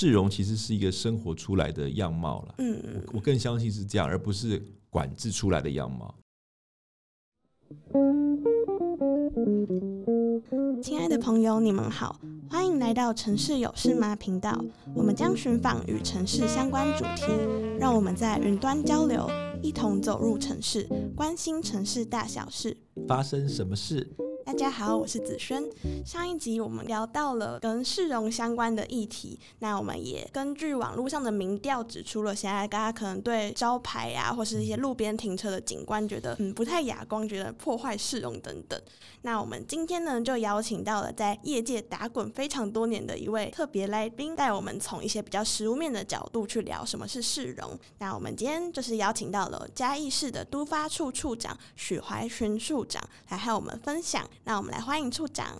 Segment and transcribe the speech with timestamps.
[0.00, 2.54] 市容其实是一个生活出来的样貌了。
[2.56, 6.14] 嗯，我我更相信是这样，而不是管制出来的样貌。
[10.82, 12.18] 亲爱的朋友，你们好，
[12.48, 14.58] 欢迎来到城市有事吗频道。
[14.94, 17.26] 我们将寻访与城市相关主题，
[17.78, 19.28] 让我们在云端交流，
[19.62, 22.74] 一同走入城市，关心城市大小事。
[23.06, 24.08] 发生什么事？
[24.50, 25.62] 大家好，我是子轩。
[26.04, 38.76] 上一集我们聊到了跟市容相关的议题，那我们也根据网络上的民调指出了，现在大家可能对招牌啊，或是一些路边停车的景观觉得嗯不太雅观，觉得破坏市容等等。
[39.22, 47.78] 那我们今天呢，就邀请到了在业界打滚非常多年的一位特别来宾，带我们从一些比较实物面的角度去聊什么是市容。
[47.98, 54.28] 那我们今天就是邀请到了嘉义市的都发处处长许怀群处长来和我们分享。
[54.50, 55.56] 那我们来欢迎处长。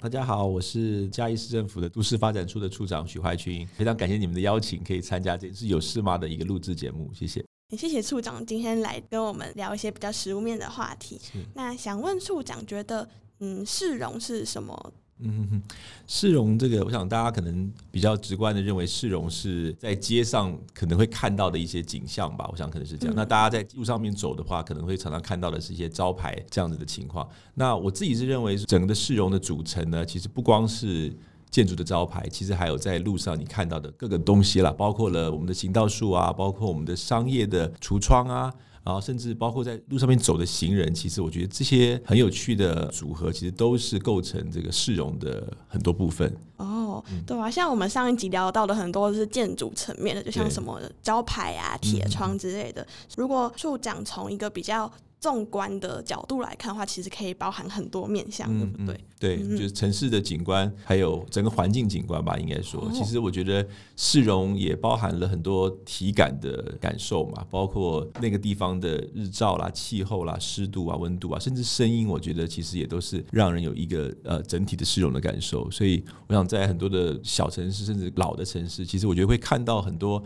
[0.00, 7.40] 大家好，我是嘉义市政府的都市发展处的处长许怀群，非常感谢你们的邀请，可以参加这次有事吗的一个录制节目，谢谢。
[7.68, 11.20] 也谢谢处长今天来跟我们聊一些比较实物面的话题。
[11.54, 13.08] 那想问处长，觉得
[13.38, 14.92] 嗯，市容是什么？
[15.24, 15.62] 嗯
[16.06, 22.48] 市容这个，我想大家可能比较直观的认为，市容是在街上可能会看到的一些景象吧。
[22.50, 23.14] 我想可能是这样。
[23.14, 27.28] 嗯、那大家在路上面走的话，可能会常常看到的是一些招牌这样子的情况。
[27.54, 31.14] 那我自己是认为，整个的市容的组成呢，其实不光是
[31.50, 38.52] 建筑的招牌，其实还有在路上你看到的各个东西啦，包括了我们的行道树啊，包括我们的商业的橱窗啊。
[38.84, 46.34] 然后甚至包括在路上面走的行人，其实我觉得这些很有趣的组合，其实都是构成这个市容的很多部分。
[46.56, 52.86] 哦，对啊，像我们上一集聊到的很多是建筑层面的，就像什么招牌啊、铁窗之类的。
[53.16, 54.90] 如果处长从一个比较
[55.22, 59.00] 纵观的角度来看的话，其实可以包含很多面向，对不对？
[59.20, 62.36] 对，就是城市的景观，还有整个环境景观吧。
[62.36, 75.70] 应该说，其实我觉得市容也包含了很多体感的感受嘛，包括那个地方的日照啦、气候啦、湿度啊、温度啊，甚至声音，我觉得其实也都是让人有一个呃整体的市容的感受。
[75.70, 80.20] 所以，我想在很多的小城市，甚至老的城市，其实我觉得会看到很多。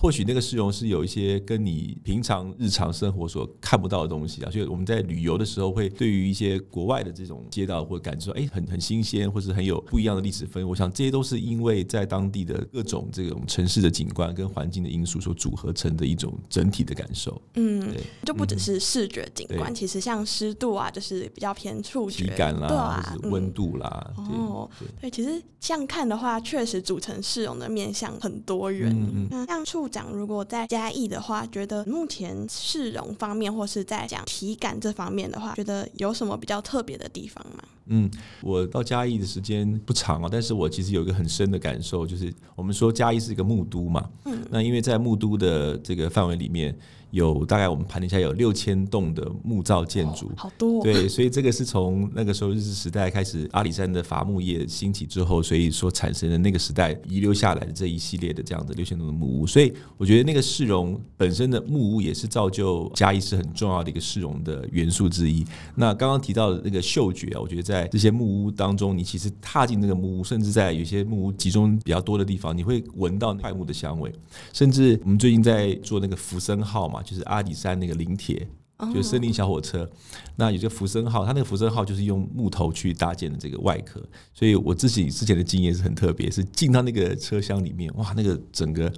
[0.00, 10.64] 或许那个市容是有一些跟你平常日常生活所看不到的东西啊，所以我们在旅游的时候，会对于一些国外的这种街道或感受，哎，很很新鲜，或是很有不一样的历史氛围。
[10.64, 17.38] 我想这些都是因为在当地的各种这种城市的景观跟环境的因素所组合成的一种整体的感受。
[17.56, 17.94] 嗯，
[18.24, 24.14] 就不只是视觉景观，其实像湿度啊，就是比较偏触觉体感啦，对啊，温度啦。
[24.16, 28.90] 哦，对，其实这样看的话，确实组成市容的面向很多元。
[28.90, 37.62] 嗯嗯，像处长如果在嘉义的话，觉得目前市容方面或是在讲体感这方面的话，觉得有什么比较特别的地方吗？
[37.86, 38.08] 嗯，
[38.40, 46.78] 我到嘉义的时间不长啊，但是我其实有一个很深的感受，就是我们说嘉义是一个木都嘛，嗯，那因为在木都的这个范围里面。
[47.10, 50.82] 有大概我们盘点一下，有六千栋的木造建筑，哦，好多，哦。
[50.82, 59.46] 对，所以这个是从那个时候日治时代开始，阿里山的伐木业兴起之后，所以所产生的那个时代遗留下来的这一系列的这样的六千栋的木屋。
[59.46, 65.44] 所以我觉得那个市容本身的木屋也是造就嘉义市很重要的一个市容的元素之一。
[65.74, 74.12] 那刚刚提到的那个嗅觉啊，我觉得在这些木屋当中，你其实踏进那个木屋，甚至在有些木屋集中比较多的地方，你会闻到块木的香味。
[74.52, 76.99] 甚至我们最近在做那个福森号嘛。
[77.02, 78.48] 就是阿里山那个林铁，
[78.92, 79.88] 就是森林小火车。
[80.36, 84.02] 那有些福生号，它那个福生号就是用木头去搭建的这个外壳，
[84.34, 88.92] 所以我自己之前的经验是很特别，是进到那个车厢里面，哇，那个整个。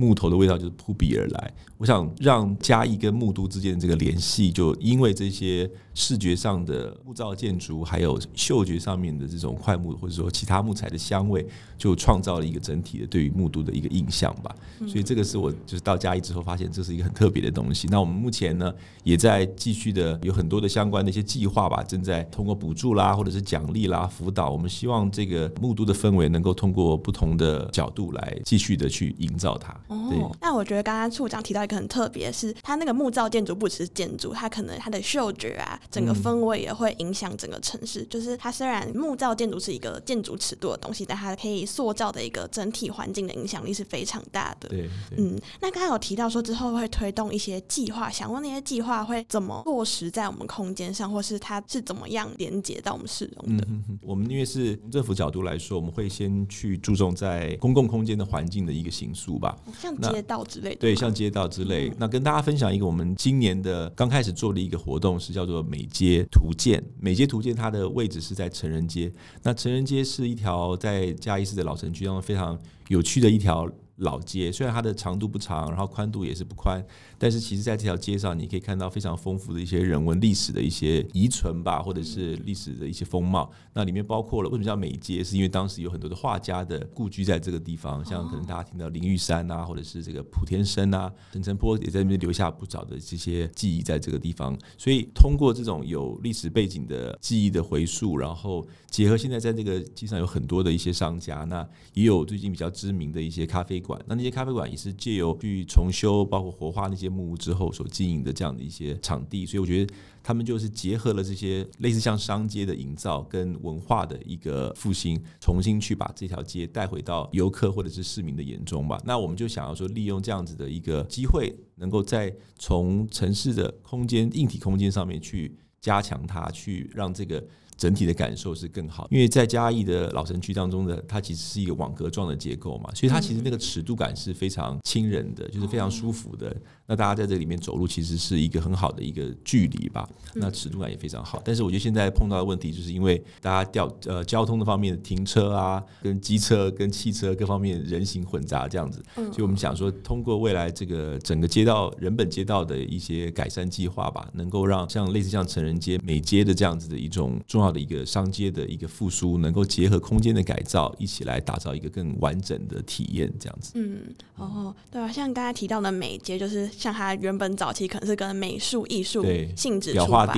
[0.00, 1.52] 木头的味道就是扑鼻而来。
[1.76, 11.46] 我想让嘉义跟木都之间的这个联系，就因为这些视觉上的木造建筑，还有嗅觉上面的这种块木或者说其他木材的香味，
[11.78, 14.54] 就创造了一个整体的对于木都的一个印象吧。
[14.80, 17.88] 所以这个是我就是到嘉义之后发现，这是一个很特别的东西。
[17.90, 18.72] 那我们目前呢，
[19.04, 29.74] 也在继续的有很多的相关的一些计划吧，正在通过补助啦，或者是奖励啦、辅导，我们希望这个木都的氛围能够通过不同的角度来继续的去营造它。
[29.90, 38.02] 哦，那我觉得刚刚处长提到一个很特别，是它那个木造建筑不只是建筑，它可能它的嗅觉啊，整个氛围也会影响整个城市。
[38.02, 44.68] 嗯、就是它虽然木造建筑是一个建筑尺度的东西，但它可以塑造的一个整体环境的影响力是非常大的。
[44.68, 53.66] 对，对嗯，那刚刚有提到说之后会推动一些计划，想问那些计划会怎么落实在我们空间上，或是它是怎么样连接到我们市容的？
[53.68, 59.58] 嗯、我们因为是政府角度来说，我们会先去注重在公共空间的环境的一个形塑吧。
[59.80, 60.76] 像街道之类的。
[60.76, 61.88] 对，像街道之类。
[61.88, 66.82] 嗯、那跟大家分享一个，我们今年的刚开始做的一个活动是叫做美街图鉴。
[67.00, 69.10] 美街图鉴它的位置是在成人街。
[69.42, 73.66] 那成人街是一条在嘉义市的老城区当中非常有趣的一条。
[74.00, 76.84] 老街虽然它的长度不长，然后宽度也是不宽，
[77.18, 83.50] 但是其实在这条街上，你可以看到非常丰富的一些人文历史的一些遗存吧，或者是历史的一些风貌。
[83.74, 94.58] 那里面包括了为什么叫美街，是因为当时有很多的画家的故居在这个地方，像可能大家听到林玉山啊，或者是这个普天生啊，陈澄波也在那边留下不少的这些记忆在这个地方。
[94.78, 103.89] 所以通过这种有历史背景的记忆的回溯，然后结合现在在这个街上有很多的一些商家，那也有最近比较知名的一些咖啡馆。
[104.06, 119.00] 那那些咖啡馆也是借由去重修，包括活化那些木屋之后所经营的这样的一些场地，所以我觉得他们就是结合了这些类似像商街的营造跟文化的一个复兴，重新去把这条街带回到游客或者是市民的眼中吧。
[119.04, 127.42] 那我们就想要说，利用这样子的一个机会，能够在从城市的空间硬体空间上面去加强它，去让这个。
[127.80, 136.54] 整体的感受是更好，因为在嘉义的老城区当中的它其实是一个网格状的结构嘛，所以它其实那个尺度感是非常亲人的，就是非常舒服的。
[136.86, 141.40] 那大家在这里面走路其实是一个很好的一个距离吧，那尺度感也非常好。
[141.42, 157.69] 但是我觉得现在碰到的问题就是因为大家调呃交通的方面的停车啊，跟机车跟汽车各方面人行混杂这样子，所以我们想说通过未来这个整个街道人本街道的一些改善计划吧，能够让像类似像成人街、美街的这样子的一种重要。
[157.70, 163.72] 的一个商街的一个复苏，能够结合空间的改造，一起来打造一个更完整的体验，这样子。
[163.74, 164.00] 嗯，
[164.36, 169.24] 哦，对啊，像刚才提到的美街，就是像它原本早期可能是跟美术艺术
[169.56, 170.32] 性质出发的，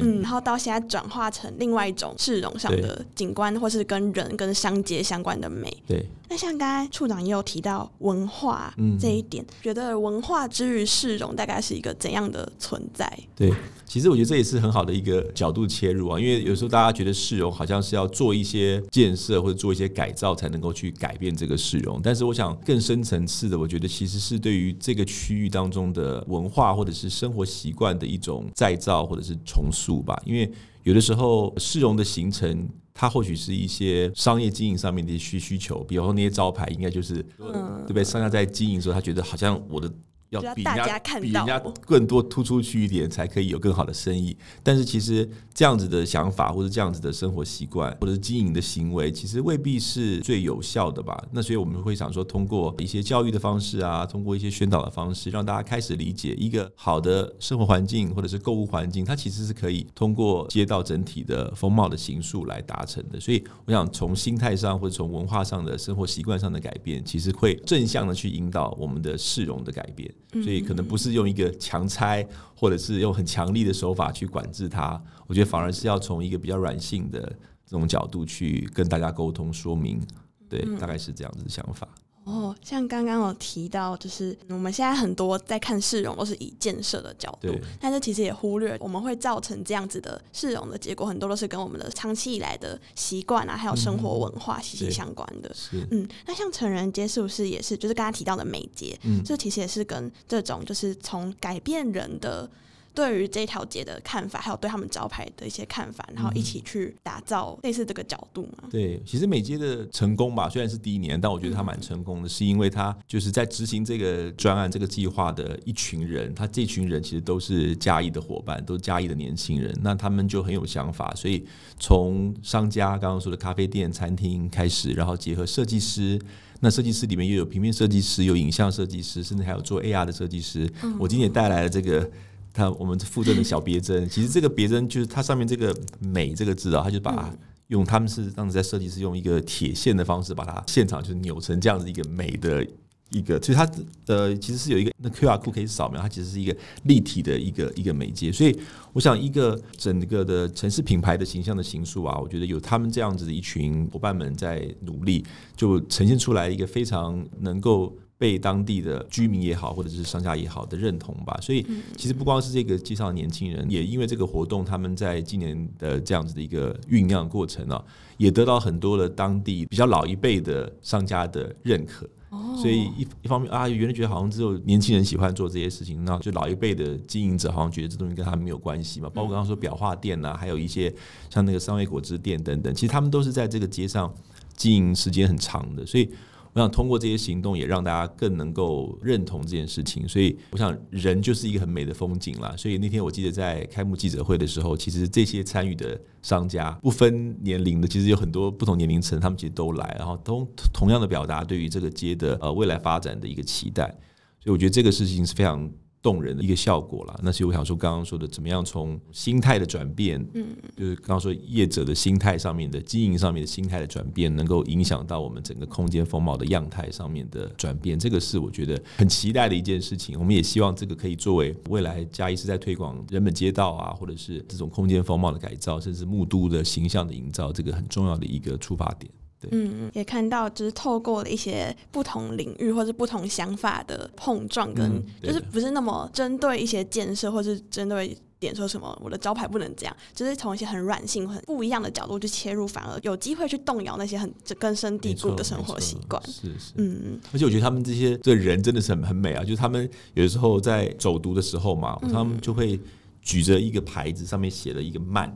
[0.00, 5.74] 嗯，然后到现在转化成另外一种市容上的景观，或是跟人跟商街相关的美。
[5.86, 6.06] 对。
[6.28, 13.08] 那像刚才处长也有提到文化这一点，嗯、觉得文化之于市容大概是一个怎样的存在？
[13.36, 13.54] 对，
[13.86, 30.52] 其实我觉得这也是很好的一个角度切入啊，因为有时候大家觉得市容好像是要做一些建设或者做一些改造才能够去改变这个市容，但是我想更深层次的，我觉得其实是对于这个区域当中的文化或者是生活习惯的一种再造或者是重塑吧，因为
[30.82, 32.68] 有的时候市容的形成。
[32.98, 38.02] 它或许是一些商业经营上面的需需求，比如说那些招牌，应该就是，对不对？
[38.02, 39.92] 商家在经营的时候，他觉得好像我的。
[40.30, 44.36] 要比人家比人家更多突出去一点，才可以有更好的生意。
[44.62, 51.16] 但是其实这样子的想法，或者这样子的生活习惯，或者是经营的行为，其实未必是最有效的吧？
[51.32, 63.20] 那所以我们会想说，通过一些教育的方式啊，通过一些宣导的方式，让大家开始理解一个好的生活环境或者是购物环境，它其实是可以通过街道整体的风貌的形塑来达成的。
[63.20, 70.12] 所以我想从心态上或者从文化上的生活习惯上的改变，其实会正向的去引导我们的市容的改变。
[70.32, 77.20] 所以可能不是用一个强拆，或者是用很强力的手法去管制它，我觉得反而是要从一个比较软性的
[77.64, 80.00] 这种角度去跟大家沟通说明，
[80.48, 81.88] 对，大概是这样子的想法。
[82.26, 95.54] 哦，像刚刚有提到，就是我们现在很多在看市容都是以建设的角度，但是其实也忽略我们会造成这样子的市容的结果，很多都是跟我们的长期以来的习惯啊，还有生活文化息息相关的。
[95.72, 102.50] 嗯，嗯，那像成人街是不是也是，就是刚刚提到的美街，嗯，这其实也是跟这种就是从改变人的。
[102.96, 108.66] 对于这条街的看法，还有对他们招牌的一些看法，然后一起去打造类似这个角度嘛？
[108.70, 121.46] 对，其实美街的成功吧，虽然是第一年，但我觉得他蛮成功的，是因为他就是在执行这个专案、这个计划的一群人，他这群人其实都是嘉义的伙伴，都是嘉义的年轻人，那他们就很有想法，所以
[121.78, 126.18] 从商家刚刚说的咖啡店、餐厅开始，然后结合设计师，
[126.60, 130.66] 那设计师里面又有平面设计师、有影像设计师，甚至还有做 AR 的设计师。
[130.98, 132.10] 我今天也带来了这个。
[132.56, 137.30] 他我们附赠的小别针， 其实这个别针就是它上面这个“美”这个字啊，它就把它
[137.68, 142.66] 用他们是当时在设计师用一个铁线的方式把它现场就扭成这样子一个美的
[143.10, 143.68] 一个，所以它
[144.06, 148.58] 呃其实是有一个那 QR code 可以扫描，它其实是一个立体的一个一个媒介，所以
[148.92, 157.94] 我想一个整个的城市品牌的形象的形塑啊，我觉得有他们这样子的一群伙伴们在努力，就呈现出来一个非常能够。
[158.18, 167.84] 被当地的居民也好，或者是商家也好的认同吧，所以其实不光是这个介绍年轻人，也因为这个活动，他们在今年的这样子的一个酝酿过程啊，
[168.16, 172.08] 也得到很多的当地比较老一辈的商家的认可。
[172.56, 179.10] 所以一一方面啊，原来觉得好像只有年轻人喜欢做这些事情，那就老一辈的经营者好像觉得这东西跟他们没有关系嘛。
[179.10, 180.92] 包括刚刚说裱画店呐，还有一些
[181.28, 184.12] 像那个三味果汁店等等，其实他们都是在这个街上
[184.54, 186.08] 经营时间很长的，所以。
[186.56, 190.08] 我想通过这些行动，也让大家更能够认同这件事情。
[190.08, 192.54] 所以，我想人就是一个很美的风景啦。
[192.56, 203.94] 所以那天我记得在开幕记者会的时候，其实这些参与的商家不分年龄的，其实有很多不同年龄层，他们其实都来，然后同同样的表达对于这个街的呃未来发展的一个期待。
[204.42, 205.70] 所以，我觉得这个事情是非常。
[206.06, 207.20] 动人的一个效果了。
[207.24, 210.46] 那所以我想说，刚刚说的怎么样从心态的转变，嗯，
[210.76, 220.16] 就是刚刚说业者的心态上面的经营上面的心态的转变，能够影响到我们整个空间风貌的样态上面的转变，这个是我觉得很期待的一件事情。
[220.16, 229.10] 我们也希望这个可以作为未来嘉义是在推广人本街道啊，或者是这种空间风貌的改造，甚至木都的形象的营造，这个很重要的一个出发点。
[229.52, 246.22] 嗯嗯，也看到就是透过了一些不同领域或者不同想法的碰撞，跟就是不是那么针对一些建设，或是针对点说什么我的招牌不能这样，就是从一些很软性、很不一样的角度去切入，反而有机会去动摇那些很根深蒂固的生活习惯。
[246.26, 252.78] 是是，嗯，而且我觉得他们这些这人真的是很很美啊，就是他们有的时候在走读的时候嘛，他们就会
[253.22, 255.34] 举着一个牌子，上面写了一个慢。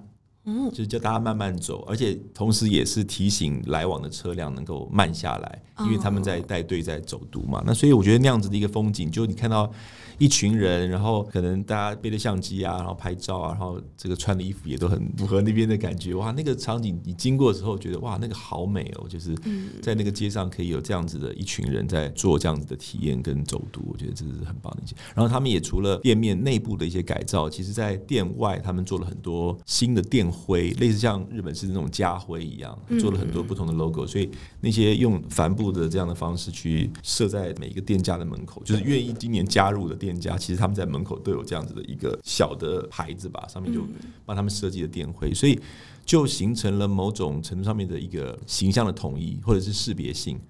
[0.51, 7.63] 嗯，就是叫大家慢慢走，而且同时也是提醒来往的车辆能够慢下来，因为他们在带队在走读嘛。
[7.65, 9.73] 那所以我觉得那样子的一个风景，就你看到。
[10.21, 16.15] 一群人，然后可能大家背着相机啊，然后拍照啊，然后这个穿的衣服也都很符合那边的感觉。
[16.15, 19.35] 哇，那个场景你经过的时候觉得哇，那个好美哦，就是
[19.81, 24.95] 在那个街上可以有这样子的一群人在做这样子的体验跟走读，我觉得这是很棒的一件。
[25.15, 34.07] 然后他们也除了店面内部的一些改造，其实在店外他们做了很多新的店徽，类似像日本是那种家徽一样，做了很多不同的 logo。
[34.07, 40.10] 所以那些用帆布的这样的方式去设在每一个店家的门口，就是愿意今年加入的店。
[40.11, 43.87] 店家其实他们在门口都有这样子的一个小的牌子吧，上面就
[44.27, 45.61] 帮他们设计的店徽，所以
[46.05, 50.41] 就形成了某种程度上面的一个形象的统一，或者是识别性。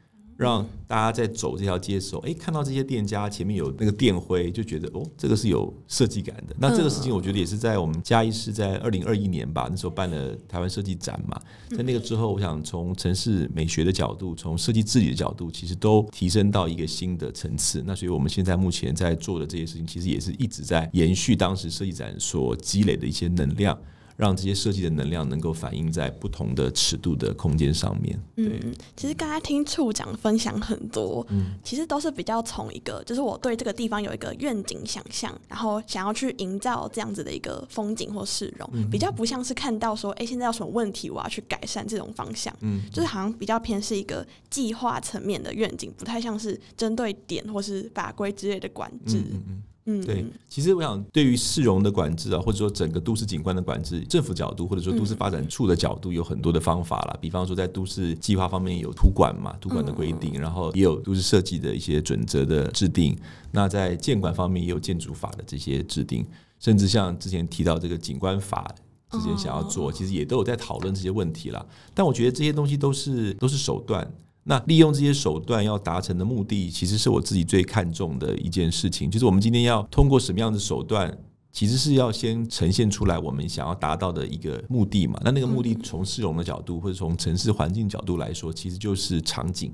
[0.40, 6.56] 让大家在走这条街的时候，哎，看到这些店家前面有那个店徽，就觉得哦，这个是有设计感的。
[6.58, 11.38] 那这个事情，我觉得也是在我们嘉义市在二零二一年吧，那时候办了台湾设计展嘛。
[11.76, 17.84] 在那个之后，我想从城市美学的角度，从设计治理的角度，其实都提升到一个新的层次。
[17.86, 23.78] 那所以我们现在目前在做的这些事情，其实也是一直在延续当时设计展所积累的一些能量。
[24.20, 28.20] 让这些设计的能量能够反映在不同的尺度的空间上面。
[28.36, 49.16] 对，嗯，其实刚才听处长分享很多，嗯，其实都是比较从一个，就是我对这个地方有一个愿景想象，然后想要去营造这样子的一个风景或市容，嗯，比较不像是看到说，哎，现在有什么问题，我要去改善这种方向，嗯，就是好像比较偏是一个计划层面的愿景，不太像是针对点或是法规之类的管制。
[49.32, 49.62] 嗯
[50.04, 57.16] 对，其实我想，对于市容的管制啊，或者说整个都市景观的管制，政府角度或者说都市发展处的角度有很多的方法啦。
[57.20, 63.16] 比方说，在都市计划方面有图管嘛，图管的规定，然后也有都市设计的一些准则的制定。
[63.52, 66.24] 那在建管方面也有建筑法的这些制定，
[66.58, 68.74] 甚至像之前提到这个景观法
[69.10, 71.64] 之前想要做，其实也都有在讨论这些问题啦。
[71.94, 74.08] 但我觉得这些东西都是都是手段。
[74.44, 81.16] 那利用这些手段要达成的目的，其实是我自己最看重的一件事情，就是我们今天要通过什么样的手段，
[81.52, 85.20] 其实是要先呈现出来我们想要达到的一个目的嘛。
[85.22, 89.72] 那那个目的从市容的角度或者从城市环境角度来说，其实就是场景。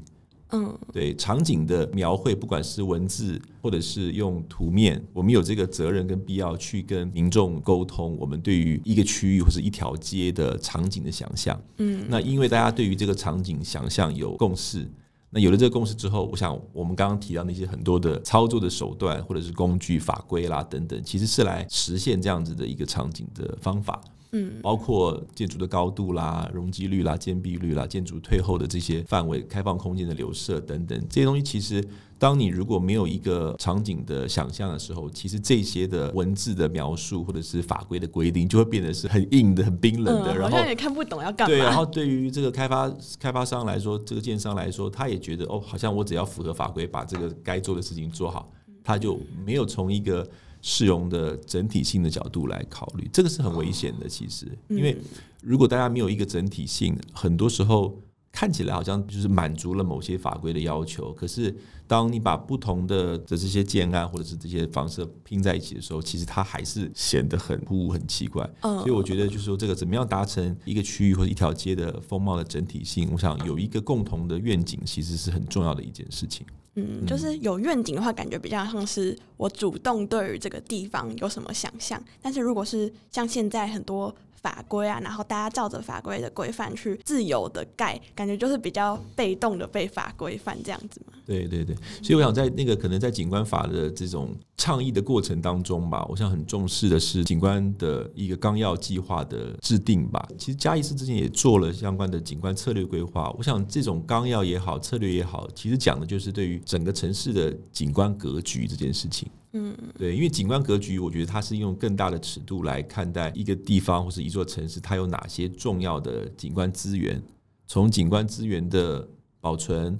[0.51, 11.61] 嗯，对，场景的描绘，不管是文字或者是用图面，我们有这个责任跟必要去跟民众沟通，我们对于一个区域或是一条街的场景的想象。
[11.79, 14.89] 嗯，那因为大家对于这个场景想象有共识，
[15.31, 24.01] 那有了这个共识之后，我想我们刚刚提到那些很多的操作的手段或者是工具、法规啦等等，其实是来实现这样子的一个场景的方法。
[24.33, 31.83] 嗯，包括建筑的高度啦、容积率啦、建蔽率啦、建筑退后的这些范围、开放空间的留设等等，这些东西其实，
[32.19, 41.57] 当你如果没有一个场景的想象的时候，其实这些的文字的描述或者是法规的规定，就会变得是很硬的、很冰冷的，嗯、然后也看不懂要干嘛。
[41.57, 48.51] 对，然后对于这个开发开发商来说，这个建商来说，他也觉得哦，好像我只要符合法规，把这个该做的事情做好，
[48.83, 50.29] 他就没有从一个。
[50.63, 54.09] 市容的整体性的角度来考虑，这个是很危险的。
[54.09, 54.97] 其实，因为
[55.43, 58.01] 如果大家没有一个整体性，很多时候
[58.33, 61.55] 看起来好像就是满足了某些法规的要求，可是
[61.87, 68.49] 当你把不同的的这些建案或者是这些房舍拼在一起的时候，其实它还是显得很突兀、很奇怪。
[68.61, 76.45] 所以我觉得，就是说，这个怎么样达成一个区域或者一条街的风貌的整体性，我想有一个共同的愿景，其实是很重要的一件事情。
[76.77, 82.01] 嗯，就是有愿景的话，感觉比较像是我主动对于这个地方有什么想象。
[82.23, 91.15] 但是如果是像现在很多法规啊，然后大家照着法规的规范去自由的盖，感觉就是比较被动的被法规范这样子嘛。
[91.25, 100.27] 对对对，所以我想在那个可能在景观法的这种倡议的过程当中吧，我想很重视的是景观的一个纲要计划的制定吧。
[100.39, 109.29] 其实嘉义市之前也做了相关的景观策略规划，我想这种纲要也好，策略也好，其实讲的就是对于整个城市的景观格局这件事情。
[109.57, 117.23] 嗯，对，因为景观格局，我觉得它是用更大的尺度来看待一个地方或是一座城市，它有哪些重要的景观资源，
[117.67, 119.09] 从景观资源的
[119.41, 119.99] 保存。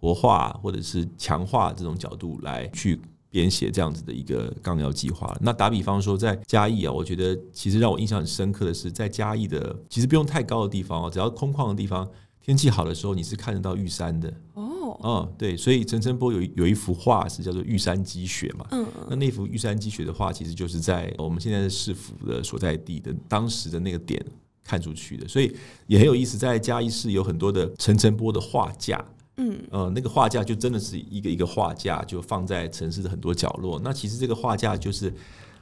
[0.00, 5.34] 活化或者是强化这种角度来去编写这样子的一个纲要计划。
[5.40, 12.06] 那打比方说，在嘉义啊，我觉得其实让我印象很深刻的是，在嘉义的其实不用太高的地方哦，只要空旷的地方，
[12.42, 14.30] 天气好的时候，你是看得到玉山的。
[14.52, 18.66] 哦，嗯，对，所以陈澄波有有一幅画是叫做《玉山积雪》嘛。
[18.70, 24.24] 嗯，那那幅玉山积雪的画，其实就是在我们现在的市府的所在地的当时的那个点
[24.62, 25.54] 看出去的，所以
[25.86, 26.38] 也很有意思。
[26.38, 29.04] 在嘉义市有很多的陈澄波的画架。
[29.36, 33.80] 嗯，呃，那个画架就真的是一个一个画架，就放在城市的很多角落。
[33.82, 35.12] 那其实这个画架就是，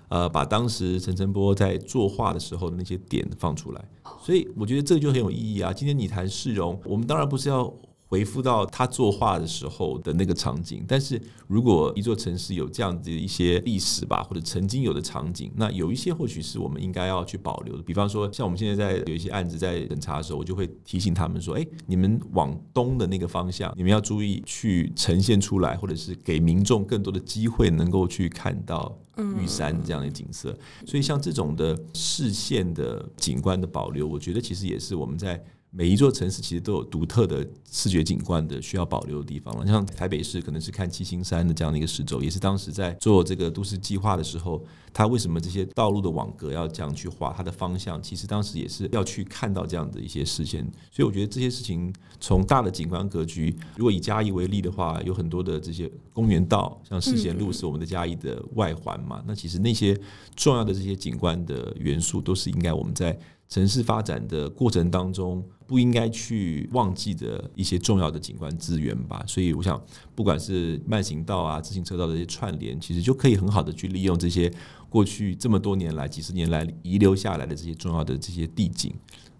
[0.09, 3.83] 呃，把当时陈澄波在作画的时候的那些点放出来。
[4.21, 5.73] 所以我觉得这个就很有意义啊。
[5.73, 7.73] 今天你谈市容，我们当然不是要。
[8.12, 17.83] 回复到他作画的时候的那个场景，但是如果一座城市有这样子的一些历史吧，或者曾经有的场景，那有一些或许是我们应该要去保留的。
[17.83, 28.95] 比方说，像我们现在在有一些案子在审查的时候，我就会提醒他们说：“哎，你们往东的那个方向，你们要注意去呈现出来，或者是给民众更多的机会，能够去看到
[29.40, 30.54] 玉山这样的景色。”
[30.87, 35.42] 所以，像这种的视线的景观的保留，我觉得其实也是我们在。
[35.75, 39.67] 每一座城市其实都有独特的视觉景观的需要保留的地方了。
[39.67, 44.62] 像台北市可能是看七星山的这样的一个视轴，也是当时在做这个都市计划的时候，
[44.93, 47.33] 它为什么这些道路的网格要这样去画？
[47.35, 50.62] 它的方向其实当时也是要去看到这样的一些视线。
[50.91, 59.99] 所以我觉得这些事情从大的景观格局，如果以嘉义为例的话，有很多的这些公园道，像世贤路是我们的嘉义的外环嘛，那其实那些
[60.37, 63.19] 重要的这些景观的元素，都是应该我们在。
[63.52, 69.23] 城市发展的过程当中，不应该去忘记的一些重要的景观资源吧。
[69.26, 69.78] 所以，我想，
[70.14, 74.50] 不管是慢行道啊、自行车道的这些串联，其实就可以很好的去利用这些
[74.88, 78.91] 过去这么多年来、几十年来遗留下来的这些重要的这些地景。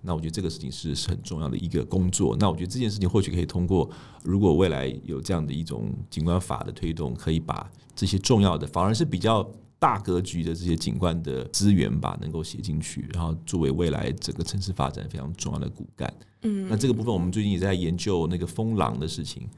[0.03, 2.37] 那我觉得这个事情是是很重要的一个工作。
[2.39, 3.89] 那我觉得这件事情或许可以通过，
[4.23, 9.51] 如果未来有这样的一种景观法的推动，可以把这些重要的，反而是比较。
[9.83, 16.15] 大格局的这些景观的资源吧，能够写进去，然后作为未来整个城市发展非常重要的骨干。
[16.43, 19.49] 嗯，那这个部分我们最近也在研究那个风廊的事情。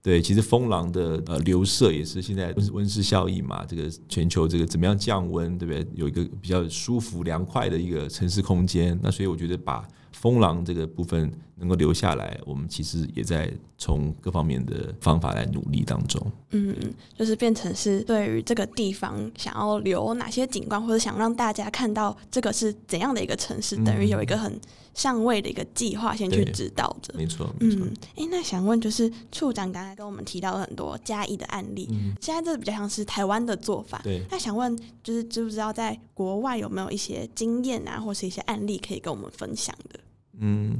[0.00, 5.86] 对，其实风廊的呃流射也是现在温温室效应嘛，这个全球这个怎么样降温，对不对？
[5.94, 8.98] 有一个比较舒服凉快的一个城市空间。
[9.02, 16.20] 那所以我觉得把风廊这个部分能够留下来，我们其实也在从各方面的方法来努力当中。
[16.50, 16.74] 嗯，
[17.16, 24.60] 就是变成是对于这个地方想要留哪些景观，或者想让大家看到这个是怎样的一个城市，嗯、等于有一个很
[24.94, 27.14] 上位的一个计划先去指导着。
[27.16, 34.00] 没错，嗯，哎，那想问就是处长刚才跟我们提到了很多嘉义的案例，嗯、现在这比较像是台湾的做法。
[34.02, 40.00] 对，那想问就是知不知道在国外有没有一些经验啊，或是一些案例可以跟我们分享的？
[40.38, 40.76] 嗯，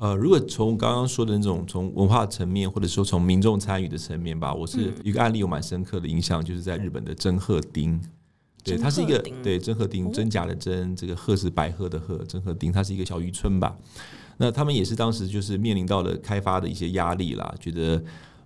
[0.00, 8.00] 呃，如果从刚刚说的那种从文化层面，或者说从民众参与的层面吧，我是一个案例有蛮深刻的印象，就是在日本的真鹤町，
[8.62, 13.76] 对，它是一个对真鹤町真假的真，这个鹤是白鹤的鹤，真鹤町它是一个小渔村吧。
[14.36, 18.00] 那他们也是当时就是面临到了开发的一些压力啦，觉得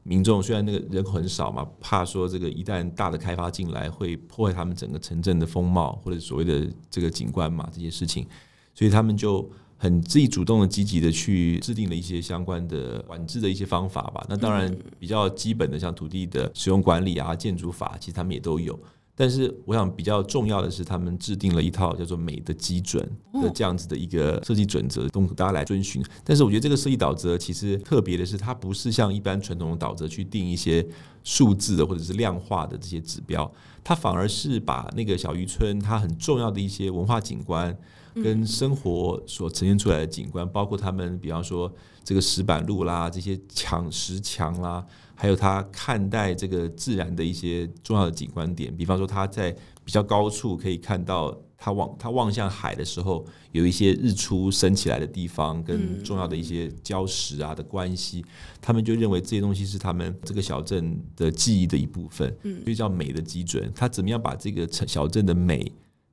[0.04, 8.26] 民众虽然那个人口很少嘛，怕说这个一旦大的开发进来会破坏他们整个城镇的风貌或者所谓的这个景观嘛，这些事情，
[8.74, 9.46] 所以他们就。
[9.82, 14.24] 很自己主动的、积极的去制定了一些相关的管制的一些方法吧。
[14.28, 18.78] 那当然比较基本的，像土地的使用管理啊、建筑法，其实他们也都有。
[19.16, 23.02] 但是我想比较重要的是，他们制定了一套叫做“美的基准”
[23.42, 26.00] 的这样子的一个设计准则，供大家来遵循。
[26.22, 30.86] 但是我觉得这个设计导则其实特别的是，它不是像一般传统的导则去定一些
[31.24, 37.76] 数字的或者是量化的这些指标，它反而是把那个小渔村它很重要的一些文化景观。
[38.14, 41.72] 跟生活所呈现出来的景观，包括他们，比方说
[42.04, 49.50] 这个石板路啦，这些墙石墙啦，还有他看待这个自然的一些重要的景观点，比方说他在
[49.84, 58.24] 比较高处可以看到，他望他望向海的时候，有一些日出升起来的地方，跟重要的一些礁石啊的关系，
[58.60, 63.72] 他们就认为这些东西是他们这个小镇的记忆的一部分，所以叫美的基准。
[63.74, 65.72] 他怎么样把这个小镇的美？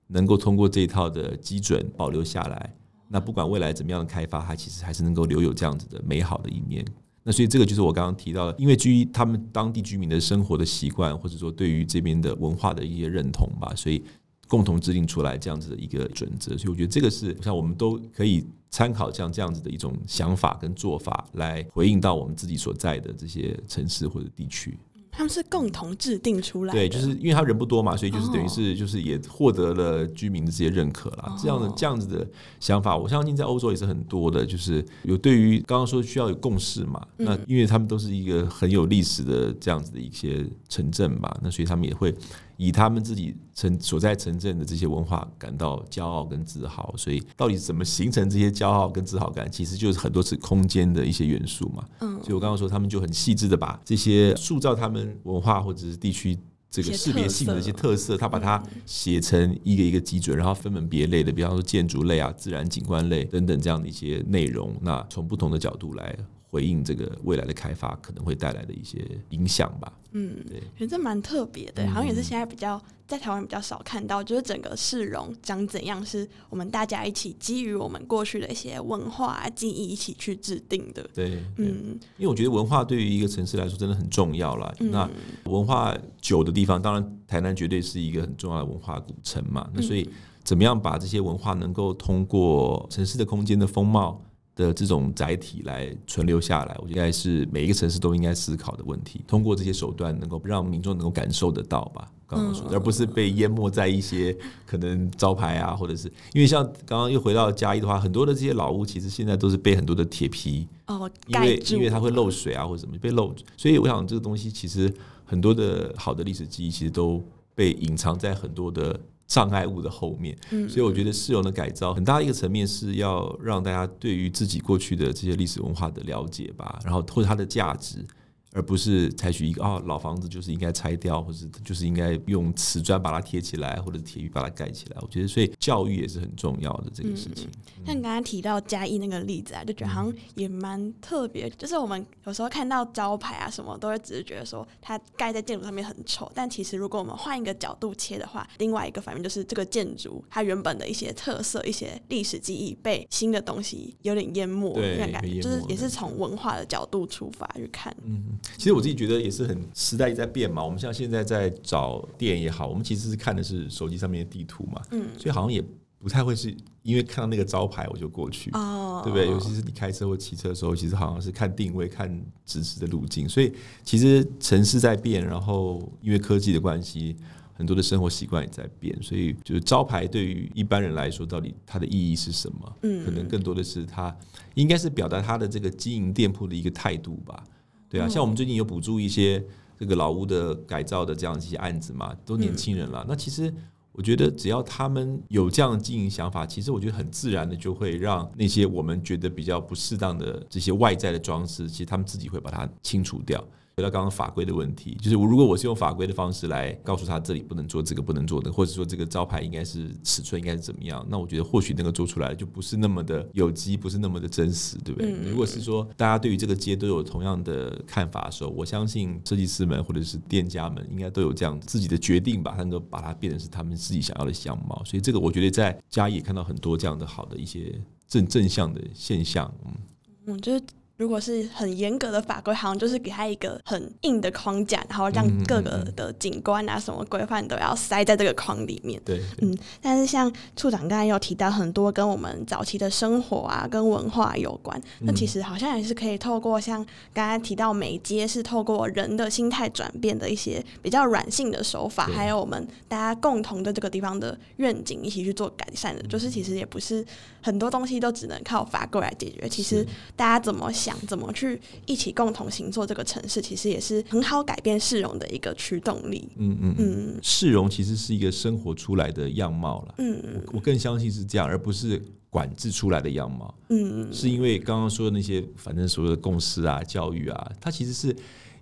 [0.09, 2.75] 能够通过这一套的基准保留下来，
[3.07, 6.85] 那不管未来怎么样的开发，它其实还是能够留有这样子的美好的一面。
[7.23, 14.03] 那所以这个就是我刚刚提到的，因为基于他们当地居民的生活的习惯，或者说对于这边的文化的一些认同吧，所以
[14.47, 16.57] 共同制定出来这样子的一个准则。
[16.57, 24.75] 所以我觉得这个是像我们都可以参考像这样子的一种想法跟做法，来回应到我们自己所在的这些城市或者地区。
[25.19, 31.35] 他们是共同制定出来的，对，就是因为他人不多嘛，所以就是等于是就是也获得了居民的这些认可啦。
[31.37, 32.25] 这样的这样子的
[32.57, 37.05] 想法，我相信在欧洲也是很多的，就是有对于刚刚说需要有共识嘛。
[37.17, 42.15] 那因为他们都是一个很有历史的这样子的一些城镇吧，那所以他们也会。
[42.61, 51.85] 以他们自己城所在城镇的这些文化感到骄傲跟自豪，所以到底怎么形成这些骄傲跟自豪感，其实就是很多是空间的一些元素嘛。
[52.01, 56.37] 嗯，所以我刚刚说他们就很细致的把这些塑造他们文化或者是地区
[56.69, 66.13] 这个识别性的一些特色，他把它写成一个一个基准，然后分门别类的，比方说建筑类啊、自然景观类等等这样的一些内容，那从不同的角度来。
[66.49, 69.93] 回应这个未来的开发可能会带来的一些影响吧。
[70.11, 81.07] 嗯，对，觉得这蛮特别的，好像也是现在比较在台湾比较少看到，就是整个市容长怎样，是我们大家一起基于我们过去的一些文化记忆一起去制定的。
[81.13, 84.73] 对，嗯，因为我觉得文化对于一个城市来说真的很重要了。
[84.79, 85.07] 那
[85.43, 89.69] 文化久的地方，当然台南绝对是一个很重要的文化古城嘛。
[89.75, 90.09] 那所以
[90.43, 94.19] 怎么样把这些文化能够通过城市的空间的风貌
[94.59, 99.23] 的这种载体来存留下来，我觉得应该是每一个城市都应该思考的问题。
[99.25, 114.93] 通过这些手段，能够让民众能够感受得到吧，刚刚说，而不是被淹没在一些可能招牌啊，或者是因为像刚刚又回到嘉义的话，很多的这些老屋其实现在都是被很多的铁皮哦，因为因为它会漏水啊，或者什么被漏，所以我想这个东西其实
[115.23, 117.23] 很多的好的历史记忆其实都
[117.55, 118.99] 被隐藏在很多的。
[119.29, 120.35] 障碍物的后面，
[120.67, 128.03] 所以我觉得市容的改造很大一个层面是要让大家对于自己过去的这些历史文化的了解吧，然后或者它的价值。
[128.51, 134.97] 而不是采取一个哦，老房子就是应该拆掉，或者就是应该用瓷砖把它贴起来，或者铁皮把它盖起来。
[135.01, 137.47] 我觉得，所以教育也是很重要的这个事情。
[137.77, 141.47] 嗯、像刚刚提到嘉义那个例子啊，就觉得好像也蛮特别。
[141.51, 146.31] 就是我们有时候看到招牌啊什么，都会只是觉得说它盖在建筑上面很丑。
[146.33, 157.95] 但其实如果我们换一个角度切的话，另外一个反面就是这个建筑它原本的一些特色、一些历史记忆被新的东西有点淹没，对，感觉就是也是从文化的角度出发去看。
[158.03, 158.38] 嗯。
[158.57, 160.63] 其实我自己觉得也是很时代在变嘛。
[160.63, 164.81] 我们像现在在找店也好，我们其实是看的是手机上面的地图嘛。
[164.91, 165.63] 嗯，所以好像也
[165.97, 169.27] 不太会是因为看到那个招牌我就过去，哦，对不对？
[169.27, 172.09] 尤其是你开车或骑车的时候，其实好像是看定位、看
[172.45, 173.27] 指示的路径。
[173.27, 173.51] 所以
[173.83, 177.17] 其实城市在变，然后因为科技的关系，
[177.53, 178.97] 很多的生活习惯也在变。
[179.03, 182.77] 所以就是招牌对于一般人来说，到底它的意义是什么？
[182.83, 184.15] 嗯，可能更多的是它
[184.53, 187.43] 应该是表达它的这个经营店铺的一个态度吧。
[187.89, 189.43] 对啊，像我们最近有补助一些
[189.77, 193.05] 这个老屋的改造的这样一些案子嘛，都年轻人了。
[193.07, 193.51] 那其实
[193.91, 203.43] 我觉得，只要他们有这样的经营想法，其实我觉得很自然的就会让那些我们觉得比较不适当的这些外在的装饰，其实他们自己会把它清除掉。
[203.79, 215.11] 回到刚刚法规的问题，就是我如果我是用法规的方式来告诉他这里不能做这个不能做的，或者说这个招牌应该是尺寸应该是怎么样，那我觉得或许那个做出来就不是那么的有机，不是那么的真实，对不对？
[215.29, 224.83] 如果是说大家对于这个街都有同样的看法的时候，我相信设计师们或者是店家们应该都有这样自己的决定吧，他能够把它变成是他们自己想要的相貌。
[224.83, 230.65] 所以这个我觉得在家也看到很多这样的好的一些正正向的现象，嗯，我觉得。
[230.99, 239.01] 如果是很严格的法规，好像就是给他一个很硬的框架，然后让各个的景观啊什么规范都要塞在这个框里面。
[239.05, 239.57] 对，嗯。
[239.81, 257.05] 但是像处长刚才有提到很多跟我们早期的生活啊、跟文化有关，那其实好像也是可以透过像刚才提到美街是透过人的心态转变的一些比较软性的手法，还有我们大家共同的这个地方的愿景一起去做改善的，就是其实也不是
[257.41, 260.88] 很多东西都只能靠法规来解决，其实大家怎么想。
[260.89, 266.27] 想怎么去一起共同行作这个城市，其实也是很好改变市容的一个驱动力。
[266.37, 269.95] 嗯嗯嗯，市容其实是一个生活出来的样貌了。
[269.99, 273.53] 嗯嗯，我更相信是这样，而不是管制出来的样貌。
[273.69, 278.15] 嗯嗯，是因为刚刚说的那些，反正所有的共识啊、教育啊，它其实是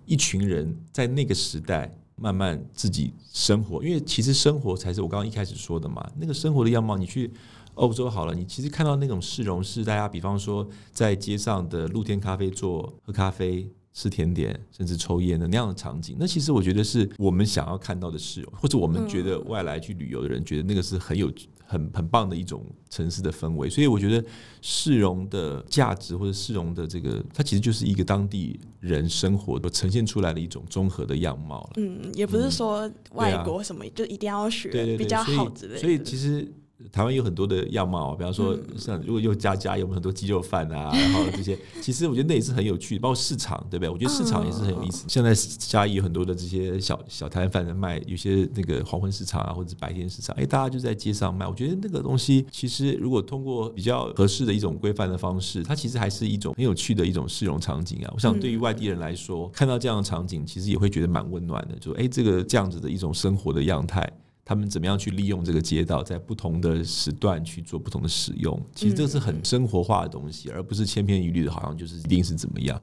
[0.04, 3.82] 一群人在那个时代慢慢自己生活。
[3.82, 7.30] 因为其实生活才是我刚刚一开始说的嘛，那个生活的样貌，你去。
[7.78, 16.16] 欧洲好了，你其实看到那种市容是大家，比方说在街上的露天咖啡座喝咖啡吃甜点，甚至抽烟的那样的场景。
[16.18, 21.32] 那其实我觉得是我们想要看到的市容，或者我们觉得外来去旅游的人觉得那个是很有。
[21.70, 24.26] 很很棒的一种城市的氛围，所以我觉得
[24.62, 31.70] 市容的价值或者市容的这个，它其实就是一个当地人生活都呈现出来的一种综合的样貌了。
[31.76, 35.80] 嗯，也不是说外国什么、嗯啊、就一定要学比较好之类的。
[35.80, 36.50] 所以其实。
[36.92, 43.90] 台湾有很多的样貌，比方说像如果又家家有很多鸡肉饭啊， 然后这些，其实我觉得那也是很有趣的，包括市场，对不对？
[43.90, 45.04] 我觉得市场也是很有意思。
[45.08, 51.46] 现在嘉义有很多的这些小小摊贩在卖，有些那个黄昏市场啊，或者是白天市场，哎，大家就在街上卖。
[51.48, 58.10] 我觉得那个东西其实如果通过比较合适的一种规范的方式，它其实还是一种很有趣的一种市容场景啊。
[58.14, 64.08] 我想对于外地人来说，看到这样的场景，其实也会觉得蛮温暖的，就哎，这个这样子的一种生活的样态。
[64.48, 68.58] 他们怎么样去利用这个街道，在不同的时段去做不同的使用？
[68.74, 72.80] 其实这是很生活化的东西，而不是千篇一律的，好像就是一定是怎么样。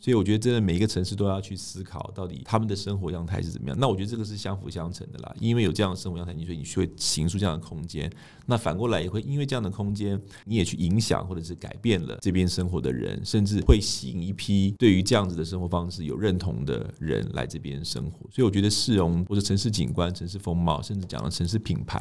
[0.00, 3.76] 所以我觉得，真的每一个城市都要去思考，到底他们的生活样态是怎么样。
[3.80, 8.08] 那我觉得这个是相辅相成的啦，因为有这样的生活样态，你所以你会形塑这样的空间。
[8.46, 18.20] 那反过来也会因为这样的空间，你也去影响或者是改变了这边生活的人，甚至会吸引一批对于这样子的生活方式有认同的人来这边生活。
[18.30, 22.00] 所以我觉得市容或者城市景观、城市风貌，甚至讲了城市品牌，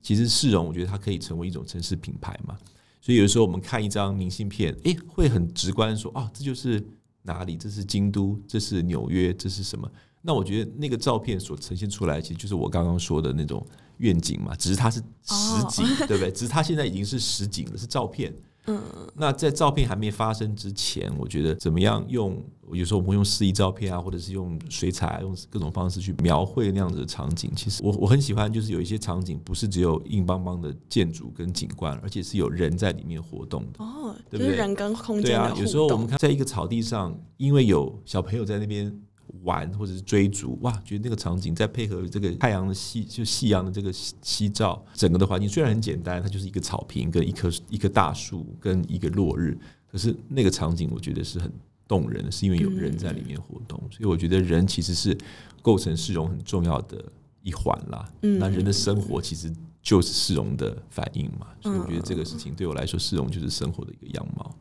[0.00, 2.56] 其实市容我觉得它可以成为一种城市品牌嘛。
[3.00, 6.80] 所以有的时候我们看一张明信片，诶，会很直观说哦，这就是。
[7.24, 7.56] 哪里？
[7.56, 9.90] 这是京都，这是纽约，这是什么？
[10.22, 13.66] 那我觉得那个照片所呈现出来，其实就是我刚刚说的那种
[13.98, 16.30] 愿景嘛，只是它是实景，哦、 对不对？
[16.30, 18.32] 只是它现在已经是实景了，是照片。
[18.66, 18.80] 嗯，
[19.14, 22.42] 那在照片还没发生之前，我觉得怎么样用？
[22.72, 27.52] 有时候我们会用示意照片啊，或者是用水彩，用各种方式去描绘那样子的场景。
[27.54, 33.84] 其实我我很喜欢，就是有一些场景不是只有硬邦邦的建筑跟景观，而且是有人在里面活动的。
[33.84, 34.46] 哦，对不对？
[34.46, 35.26] 就是人跟空间。
[35.26, 38.98] 对啊，有时候我们看在一个草地上，因为有小朋友在那边。
[39.42, 49.58] 玩或者是追逐，哇，觉得那个场景再配合这个太阳的夕就夕阳的这个夕照，整个的环境虽然很简单，它就是一个草坪跟一棵一棵大树跟一个落日，
[49.90, 51.52] 可是那个场景我觉得是很
[51.86, 55.16] 动人的，是因为有人在里面活动，所以我觉得人其实是
[55.62, 57.04] 构成市容很重要的
[57.42, 58.08] 一环啦。
[58.20, 64.54] 那人的生活其实就是市容的反应嘛，所以我觉得这个事情对我来说，市容就是生活的一个样貌。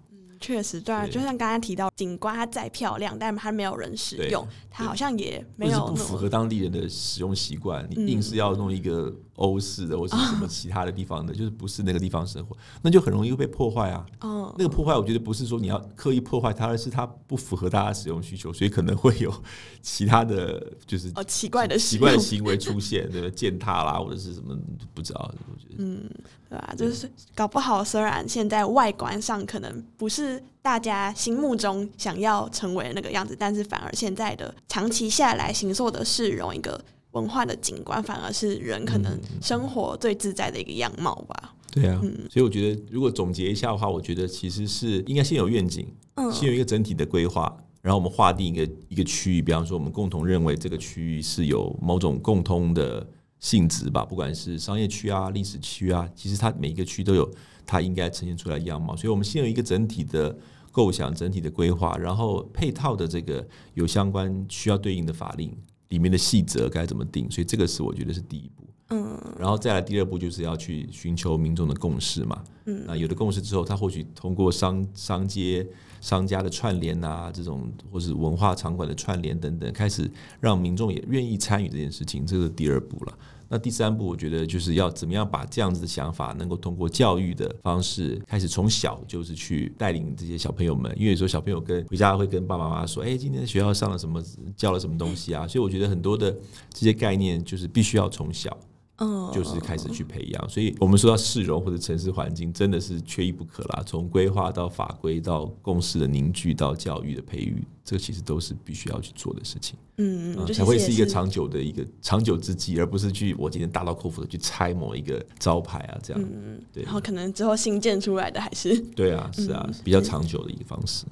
[0.44, 7.88] 确实，对啊，就像刚刚提到，景观它再漂亮，但它没有人使用，它好像也没有不符合当地人的使用习惯。
[7.90, 14.06] 你硬是要弄一个欧式的，或者什么其他的地方的，就是不是那个地方生活，那就很容易会被破坏啊。
[14.22, 19.34] 哦，那个破坏，我觉得不是说你要刻意破坏它，而是它不符合大家使用需求，所以可能会有
[19.82, 23.30] 其他的就是哦奇怪的奇怪的行为出现，对吧？
[23.36, 24.58] 践踏啦，或者是什么
[24.94, 26.10] 不知道，我觉得嗯。
[26.50, 26.72] 对吧？
[26.78, 36.80] 就是搞不好，虽然现在外观上可能不是大家心目中想要成为的那个样子，但是反而现在的长期下来形塑的是容一个
[37.14, 41.56] 文化的景观，反而是人可能生活最自在的一个样貌吧。
[41.72, 53.08] 对啊，嗯，所以我觉得如果总结一下的话，我觉得其实是应该先有愿景，嗯，先有一个整体的规划，然后我们划定一个一个区域，比方说我们共同认为这个区域是有某种共通的。
[53.40, 57.30] 性质吧，不管是商业区啊、历史区啊，其实它每一个区都有
[57.66, 58.96] 它应该呈现出来的样貌。
[58.96, 60.34] 所以，我们先有一个整体的
[60.72, 65.54] 构想、整体的规划，然后配套的这个有相关需要对应的法令
[65.94, 67.30] 里面的细则该怎么定。
[67.30, 68.64] 所以，这个是我觉得是第一步。
[68.90, 72.44] 嗯，然后再来第二步就是要去寻求民众的共识嘛。
[72.66, 75.66] 嗯，那有了共识之后，他或许通过商商街、
[76.02, 83.18] 商家的串联啊，这种或是文化场馆的串联等等，开始让民众也愿意参与这件事情，这是第二步了。
[83.54, 90.92] 那第三步，我觉得就是要怎么样把这样子的想法能够通过教育的方式开始，从小就是去带领这些小朋友们。
[90.98, 94.20] 因为有时候小朋友跟回家会跟爸爸妈妈说：“哎，今天学校上了什么，
[94.58, 96.36] 教了什么东西啊？”所以我觉得很多的
[96.72, 98.58] 这些概念就是必须要从小。
[98.98, 103.84] 嗯，就是开始去培养，所以我们说到市容或者城市环境，真的是缺一不可啦。
[103.86, 109.76] 从规划到法规，到共识的凝聚，到教育的培育，这其实都是必须要去做的事情。
[109.98, 116.22] 嗯嗯，才会是一个长久的一个长久之计，而不是去我今天大刀阔斧的去拆某一个招牌啊，这样。
[116.22, 116.84] 嗯，对。
[116.84, 121.06] 然后可能之后新建出来的还是对啊，是啊，比较长久的一个方式。
[121.08, 121.12] 嗯，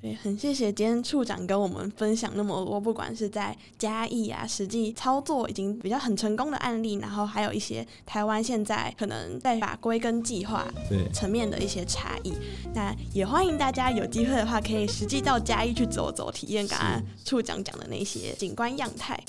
[0.00, 10.66] 对，很谢谢今天处长跟我们分享那么多，不管是在嘉义啊，实际操作已经比较很成功的案例，然后还有一些台湾现在可能在法规跟计划
[11.12, 12.32] 层面的一些差异。
[12.74, 19.22] 那也欢迎大家有机会的话，可以实际到嘉义去走走，体验刚刚处长讲的那些景观样态。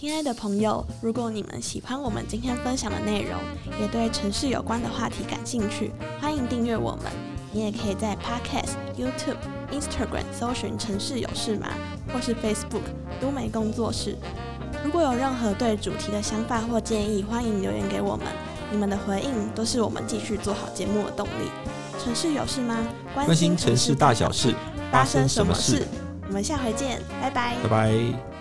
[0.00, 3.38] 亲爱的朋友，如果你们喜欢我们今天分享的内容，
[3.80, 7.37] 也对城市有关的话题感兴趣，欢迎订阅我们。
[7.52, 9.38] 你也可以在 Podcast、YouTube、
[9.72, 11.68] Instagram 搜寻“城市有事吗”
[12.12, 12.82] 或是 Facebook“
[13.20, 14.16] 都美工作室”。
[14.84, 18.26] 如果有任何对主题的想法或建议，欢迎留言给我们。
[18.70, 21.50] 你们的回应都是我们继续做好节目的动力。
[22.02, 22.76] 城市有事吗？
[23.14, 24.54] 关心城市大小事，
[24.92, 25.86] 发生什么事？
[26.28, 27.56] 我们下回见，拜拜。
[27.62, 28.37] 拜拜。